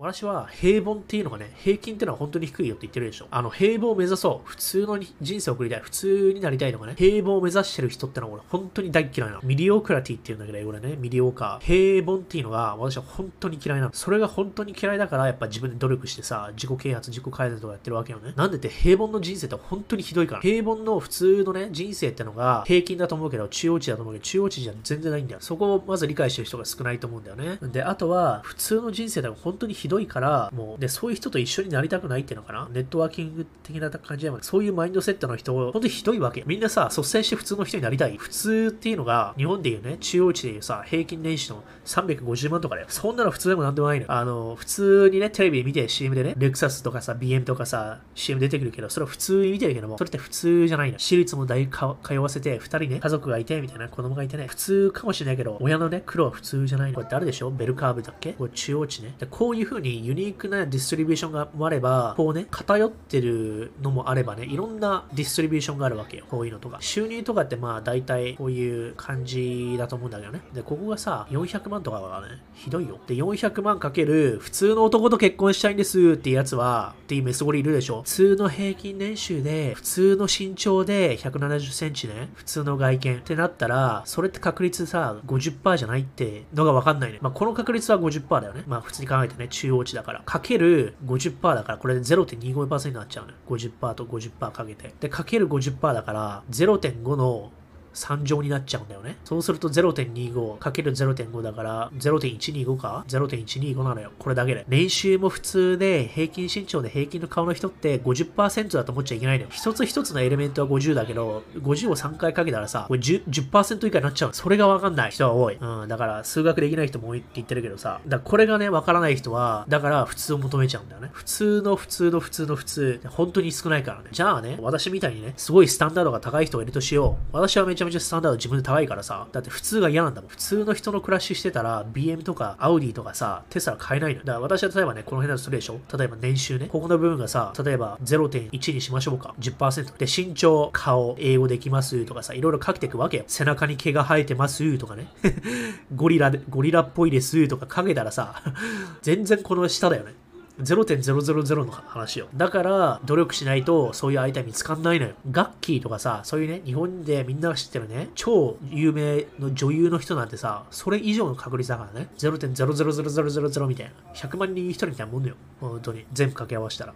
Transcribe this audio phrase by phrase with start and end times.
[0.00, 3.26] 私は平凡っていうのがね、平均っていうのは本当に低いよって言ってるでしょ。
[3.32, 4.48] あの、平凡を目指そう。
[4.48, 5.80] 普通の人生を送りたい。
[5.80, 6.94] 普通になりたいとかね。
[6.96, 9.40] 平凡を目指してる人ってのは俺本当に大嫌いなの。
[9.42, 10.94] mediocrity っていうんだけど、英語でね。
[10.94, 11.64] mediocre。
[11.64, 13.92] 平凡っていうのが私は本当に嫌いなの。
[13.92, 18.34] それが本当に嫌いだからやっぱ自分で努力してさ、自己啓発、自己改善とかやってるわけよね。
[18.36, 20.42] なんでって平凡の人生って本当にひどいから。
[20.42, 25.40] 平凡の普通のね、人生ってのが平均だと思うけど、中央値だと思うけど、中央値じゃ全然ないんだよ。
[25.40, 27.58] そこをまず理解してる人が少ないと思うんだよね。
[27.62, 32.68] で、あとは、普通の人生でも本当にひどいどいから、もうで、そういう人と一緒になりたくないっていうのかな？
[32.72, 36.44] ネットワーキング的な感じでも、そういうマインドセットの人、本当にひどいわけ。
[36.46, 38.16] みんなさ、率先して普通の人になりたい。
[38.16, 42.86] 普通っていうのが、日本でいうね、中央値でいうさ、平均年収の350万とかだよ。
[42.90, 44.06] そんなの普通でもなんでもないの。
[44.08, 50.98] あの、普通にね、テレビ見て CM でね、レクサスとかさ、BM とかさ、CM 出てくるけど、それは普通に見てるけども、それって普通じゃないの。
[50.98, 56.94] 私立も大学通わせて、二人ね、家族がいて、みたいな子供がいてね、普通かもしれないけど、親のね、苦労は普通じゃないの。
[56.94, 57.50] これってあるでしょ？
[57.50, 58.32] ベルカーブだっけ？
[58.32, 59.14] これ中央値ね。
[59.18, 66.24] で、こういう風にユニークなディストリビューションがあれば、こうね、偏ってるのもあればね、いろんなディストリビューションがあるわけよ。
[66.28, 66.78] こういうのとか。
[66.80, 70.40] 収入とかってまあ大体こういう感じだと思うんだけどね。
[70.52, 72.98] で、ここがさ、400万とかがね、ひどいよ。
[73.06, 78.02] で、400万かける普通の男と結婚したいんですっていうやつは、っていうメスゴリいるでしょ。
[78.02, 87.18] 普通の平均年収で、普通の身長で170センチね、普通の外見ってなったら、それって確率さ、50%じゃないってのがわかんないね。
[87.20, 88.64] まあ、この確率は50%だよね。
[88.66, 90.22] まあ、普通に考えてね、中央値だから。
[90.24, 93.34] かける50%だから、これで0.25%になっちゃうね。
[93.46, 94.94] 50%と50%かけて。
[95.00, 97.52] で、かける50%だから、0.5の
[97.94, 99.16] 3乗になっちゃうんだよね。
[99.24, 104.12] そうすると 0.25×0.5 だから0.125か ?0.125 なのよ。
[104.18, 104.64] これだけで。
[104.68, 109.50] 年収も普通で平均身長で平均の顔の人って50%だと思っちゃいけないのよ。
[109.52, 114.30] 一つ一つのエレメントは50だけど、50を3回かけたらさ、これ 10%, 10以下になっちゃう。
[114.32, 115.56] それがわかんない人は多い。
[115.60, 115.88] うん。
[115.88, 121.10] だから数学できない人も多いって言ってるけどさ、だこれがね、わからない人は、だから普通を求めちゃうんだよね。
[121.12, 124.08] 普通の普通の普通の普通、本当に少ないからね。
[124.12, 127.36] じゃあね、私みたいにね、すごいスタンダードが高い人がいるとしよう。
[127.36, 130.30] 私はめちゃめちゃスタンダード自分で高いからさ、だって普通が嫌なんだもん。
[130.30, 134.20] 普通の人の暮らししてたら、BM とか、アウディとかさ、テスラ買えないの。
[134.20, 135.80] だから私は例えばね、この辺だとするでしょ？
[135.96, 136.68] 例えば年収ね。
[136.70, 139.34] ここの部分がさ、例えば0.1にしましょうか。
[139.38, 139.96] 10%。
[139.96, 143.24] で、身長、顔、英語できますとかさ、いろいろ書けていくわけよ。
[143.26, 145.08] 背中に毛が生えてますとかね。
[145.94, 148.42] ゴリラで、ゴリラっぽいですとか書けたらさ、
[149.02, 150.14] 全然この下だよね。
[150.58, 152.28] 0.000の話よ。
[152.34, 155.12] だから、努力しないと、そういう相手見つかんないのよ。
[155.30, 162.08] ガッキーとかさ、そういうね、日本でみんなが知ってるね、超有名の女優の人なんてさ、それ以上の確率だからね。
[162.18, 163.92] 0.00000みたいな。
[164.14, 165.36] 100万人に1人みたいなもんだよ。
[165.60, 166.04] 本当に。
[166.12, 166.94] 全部掛け合わせたら。